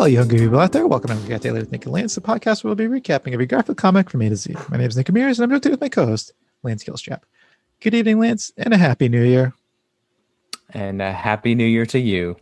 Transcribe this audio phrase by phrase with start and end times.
[0.00, 0.86] Hello, young people out there.
[0.86, 3.44] Welcome to Got Daily with Nick and Lance, the podcast where we'll be recapping every
[3.44, 4.54] graphic comic from A to Z.
[4.70, 7.24] My name is Nick Amirs, and I'm joined with my co-host, Lance Gilstrap.
[7.80, 9.52] Good evening, Lance, and a happy new year.
[10.72, 12.36] And a happy new year to you,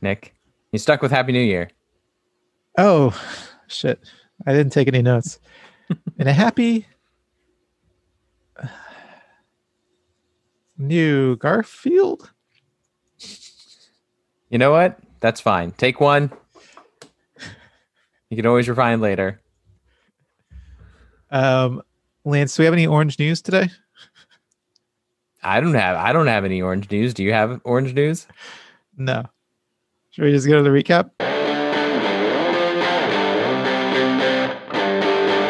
[0.00, 0.34] Nick.
[0.72, 1.68] You stuck with Happy New Year.
[2.78, 3.14] Oh,
[3.66, 4.00] shit.
[4.46, 5.38] I didn't take any notes.
[6.18, 6.86] and a happy
[10.78, 12.30] new Garfield.
[14.48, 14.98] You know what?
[15.20, 15.72] That's fine.
[15.72, 16.32] Take one.
[18.34, 19.40] You can always refine later.
[21.30, 21.82] Um,
[22.24, 23.68] Lance, do we have any orange news today?
[25.44, 27.14] I don't have I don't have any orange news.
[27.14, 28.26] Do you have orange news?
[28.96, 29.22] No.
[30.10, 31.10] Should we just go to the recap?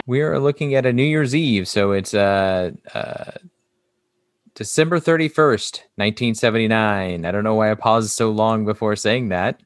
[0.06, 3.30] We are looking at a New Year's Eve, so it's uh, uh
[4.54, 7.24] December 31st, 1979.
[7.24, 9.62] I don't know why I paused so long before saying that.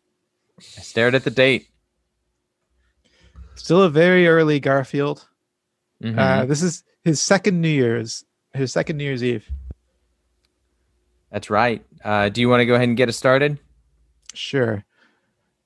[0.56, 1.68] I stared at the date.
[3.58, 5.28] Still a very early Garfield.
[6.02, 6.18] Mhm.
[6.18, 9.50] Uh, this is his second New Year's, his second New Year's Eve.
[11.30, 11.84] That's right.
[12.04, 13.58] Uh, do you want to go ahead and get us started?
[14.32, 14.84] Sure.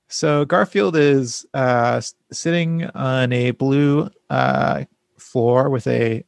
[0.08, 2.00] So Garfield is uh,
[2.32, 4.84] sitting on a blue uh,
[5.18, 6.24] floor with a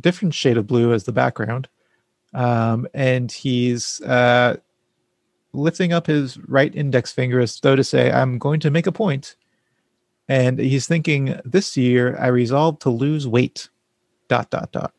[0.00, 1.68] different shade of blue as the background,
[2.34, 4.56] um, and he's uh,
[5.52, 8.92] lifting up his right index finger as though to say, "I'm going to make a
[8.92, 9.36] point."
[10.32, 13.68] And he's thinking, "This year, I resolved to lose weight."
[14.28, 14.94] Dot dot dot.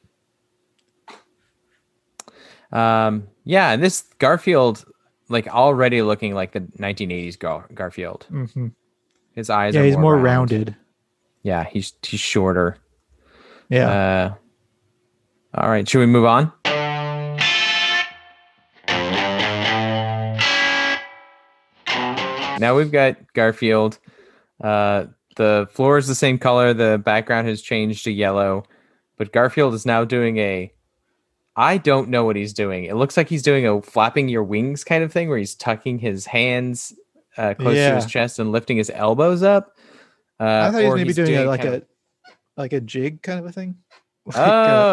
[2.71, 4.85] Um, yeah, and this Garfield,
[5.29, 8.27] like already looking like the 1980s Gar- Garfield.
[8.29, 8.67] hmm
[9.33, 10.51] His eyes Yeah, are he's more round.
[10.51, 10.75] rounded.
[11.41, 12.77] Yeah, he's he's shorter.
[13.69, 13.89] Yeah.
[13.89, 14.33] Uh,
[15.59, 16.51] all right, should we move on?
[22.59, 23.99] Now we've got Garfield.
[24.63, 26.73] Uh, the floor is the same color.
[26.73, 28.63] The background has changed to yellow,
[29.17, 30.71] but Garfield is now doing a.
[31.55, 32.85] I don't know what he's doing.
[32.85, 35.99] It looks like he's doing a flapping your wings kind of thing, where he's tucking
[35.99, 36.93] his hands
[37.37, 39.77] uh, close to his chest and lifting his elbows up.
[40.39, 41.85] Uh, I thought he was maybe he's doing, a, like kind of- a
[42.61, 43.77] like a jig kind of a thing.
[44.25, 44.41] Like, uh,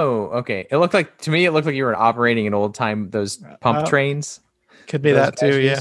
[0.02, 0.66] Oh, okay.
[0.72, 1.44] It looked like to me.
[1.44, 4.40] It looked like you were operating an old time those pump Uh, trains.
[4.88, 5.60] could be that too.
[5.60, 5.80] Yeah.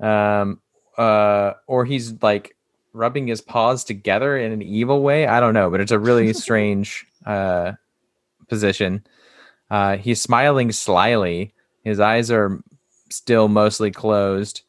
[0.00, 0.58] Um.
[0.96, 1.52] Uh.
[1.66, 2.56] Or he's like
[2.92, 5.26] rubbing his paws together in an evil way.
[5.26, 7.72] I don't know, but it's a really strange uh
[8.48, 9.04] position.
[9.70, 11.54] Uh, he's smiling slyly.
[11.84, 12.60] His eyes are
[13.10, 14.62] still mostly closed.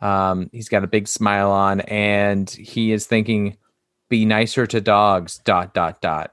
[0.00, 3.56] Um, he's got a big smile on, and he is thinking,
[4.08, 6.32] "Be nicer to dogs." Dot dot dot.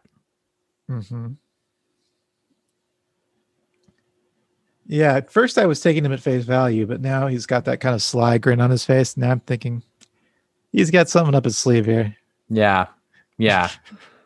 [0.88, 1.34] hmm
[4.86, 7.80] Yeah, at first I was taking him at face value, but now he's got that
[7.80, 9.16] kind of sly grin on his face.
[9.16, 9.82] Now I'm thinking
[10.74, 12.18] he's got something up his sleeve here.
[12.50, 12.88] Yeah.
[13.38, 13.70] Yeah.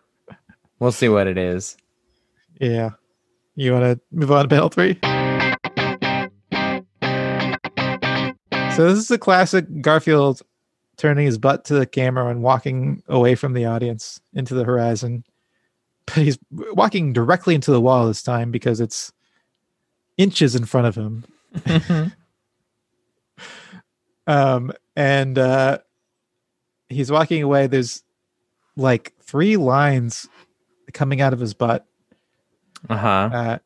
[0.79, 1.77] we'll see what it is.
[2.59, 2.91] Yeah.
[3.55, 4.97] You want to move on to panel three?
[8.75, 10.41] So this is a classic Garfield
[10.97, 15.23] turning his butt to the camera and walking away from the audience into the horizon.
[16.05, 19.11] But he's walking directly into the wall this time because it's
[20.17, 21.25] inches in front of him.
[24.27, 25.79] um and uh
[26.89, 28.03] he's walking away there's
[28.75, 30.27] like three lines
[30.93, 31.85] coming out of his butt
[32.89, 33.07] Uh-huh.
[33.33, 33.57] uh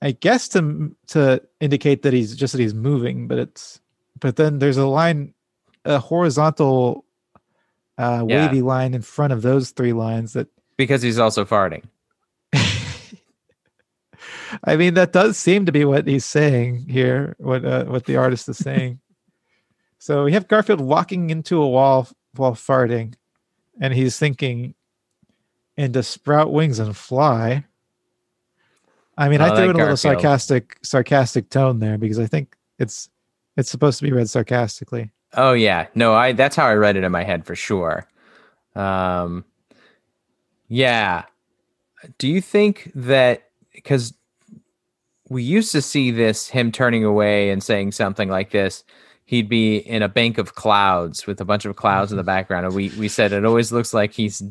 [0.00, 3.80] i guess to to indicate that he's just that he's moving but it's
[4.20, 5.34] but then there's a line
[5.84, 7.04] a horizontal
[7.98, 8.46] uh Yeah.
[8.46, 11.82] wavy line in front of those three lines that Because he's also farting.
[14.64, 17.34] I mean, that does seem to be what he's saying here.
[17.38, 19.00] What uh, what the artist is saying.
[19.98, 23.14] so we have Garfield walking into a wall while farting,
[23.80, 24.74] and he's thinking,
[25.76, 27.64] "And to sprout wings and fly."
[29.16, 32.56] I mean, Oh, I threw in a little sarcastic sarcastic tone there because I think
[32.78, 33.08] it's
[33.56, 35.10] it's supposed to be read sarcastically.
[35.34, 35.86] Oh yeah.
[35.94, 38.08] No, I that's how I read it in my head for sure.
[38.74, 39.44] Um
[40.68, 41.24] yeah.
[42.18, 44.14] Do you think that because
[45.28, 48.84] we used to see this him turning away and saying something like this,
[49.24, 52.66] he'd be in a bank of clouds with a bunch of clouds in the background.
[52.66, 54.42] And we we said it always looks like he's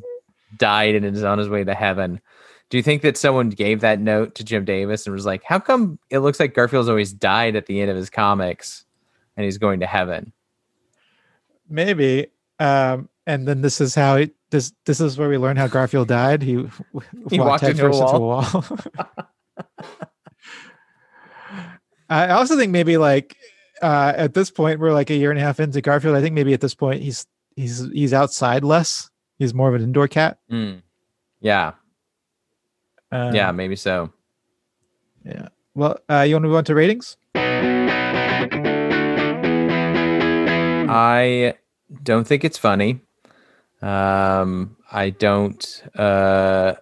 [0.57, 2.21] died and is on his way to heaven.
[2.69, 5.59] Do you think that someone gave that note to Jim Davis and was like, "How
[5.59, 8.85] come it looks like Garfield's always died at the end of his comics,
[9.35, 10.31] and he's going to heaven?"
[11.69, 12.27] Maybe.
[12.59, 16.07] Um, and then this is how it this this is where we learn how Garfield
[16.07, 16.41] died.
[16.41, 16.67] He,
[17.29, 18.65] He walked into a into a wall.
[22.09, 23.37] I also think maybe like
[23.81, 26.15] uh, at this point we're like a year and a half into Garfield.
[26.15, 27.25] I think maybe at this point he's
[27.55, 29.09] he's he's outside less.
[29.37, 30.37] He's more of an indoor cat.
[30.51, 30.81] Mm.
[31.39, 31.73] Yeah.
[33.11, 34.13] Uh, yeah, maybe so.
[35.25, 35.49] Yeah.
[35.73, 37.17] Well, uh, you want to move on to ratings?
[40.93, 41.55] I
[42.03, 43.01] don't think it's funny.
[43.81, 45.83] Um, I don't.
[45.95, 46.75] Uh,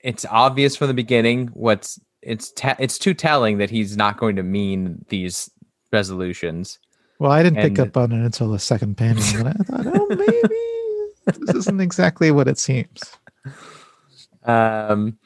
[0.00, 1.48] it's obvious from the beginning.
[1.48, 5.50] What's it's it's too telling that he's not going to mean these
[5.92, 6.78] resolutions.
[7.18, 11.38] Well, I didn't pick up on it until the second panel, I thought, oh, maybe
[11.46, 13.00] this isn't exactly what it seems.
[14.42, 15.18] Um,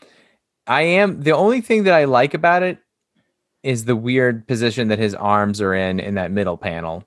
[0.66, 2.78] I am the only thing that I like about it
[3.62, 7.04] is the weird position that his arms are in in that middle panel.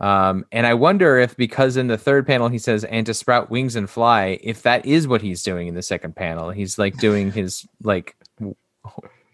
[0.00, 3.50] Um, and I wonder if because in the third panel he says and to sprout
[3.50, 6.50] wings and fly, if that is what he's doing in the second panel.
[6.50, 8.16] He's like doing his like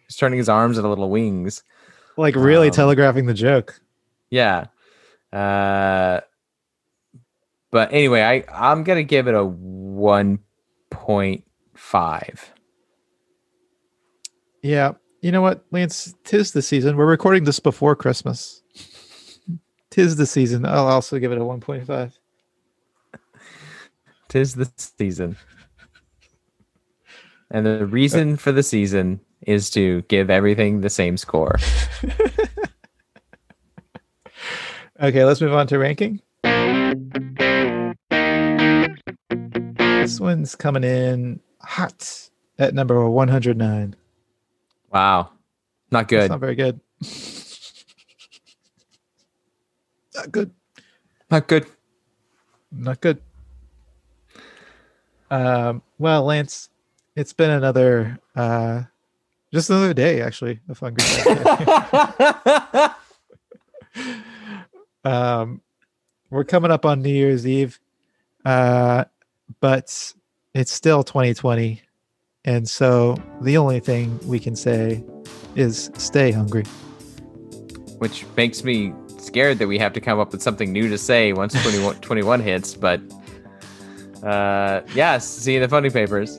[0.08, 1.62] he's turning his arms into little wings.
[2.16, 3.80] Like really Um, telegraphing the joke.
[4.30, 4.66] Yeah.
[5.32, 6.20] Uh,
[7.70, 10.38] but anyway, I I'm gonna give it a one
[10.90, 11.44] point
[11.74, 12.52] five.
[14.62, 14.92] Yeah.
[15.22, 16.14] You know what, Lance?
[16.24, 16.96] Tis the season.
[16.96, 18.62] We're recording this before Christmas.
[19.90, 20.64] Tis the season.
[20.66, 22.12] I'll also give it a 1.5.
[24.28, 25.36] Tis the season.
[27.50, 31.56] And the reason for the season is to give everything the same score.
[34.98, 36.22] Okay, let's move on to ranking.
[39.78, 43.94] This one's coming in hot at number 109.
[44.90, 45.30] Wow.
[45.90, 46.30] Not That's good.
[46.30, 46.80] not very good.
[50.14, 50.50] not good.
[51.30, 51.66] Not good.
[52.72, 53.20] Not good.
[55.30, 56.70] Um, well, Lance,
[57.14, 58.84] it's been another, uh,
[59.56, 62.94] just another day actually of Hungry Cat
[65.02, 65.10] Day.
[65.10, 65.62] um,
[66.28, 67.80] we're coming up on New Year's Eve,
[68.44, 69.04] uh,
[69.60, 70.12] but
[70.52, 71.80] it's still 2020,
[72.44, 75.02] and so the only thing we can say
[75.54, 76.64] is stay hungry.
[77.96, 81.32] Which makes me scared that we have to come up with something new to say
[81.32, 82.74] once 21, 21 hits.
[82.74, 83.00] But
[84.22, 86.38] uh, yes, see you in the funny papers.